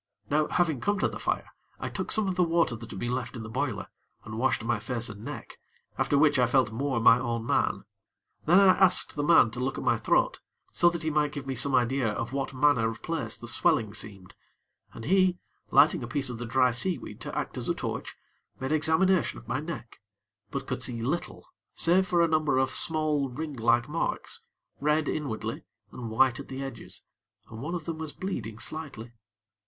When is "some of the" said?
2.11-2.41